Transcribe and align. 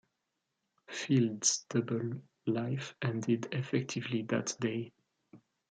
Field's 0.87 1.63
double-life 1.69 2.95
ended 3.03 3.47
effectively 3.51 4.23
that 4.23 4.55
day. 4.59 4.91